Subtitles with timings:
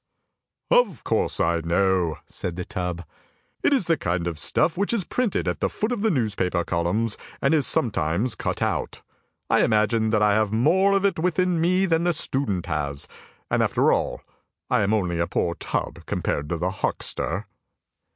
[0.71, 3.05] ""Of course I know," said the tub;"
[3.63, 6.63] it is the kind of stuff which is printed at the foot of the newspaper
[6.63, 9.03] columns, and is sometimes cut out.
[9.47, 13.07] I imagine that I have more of it within me than the student has,
[13.51, 14.23] and after all
[14.71, 17.45] I am only a poor tub compared to the huckster."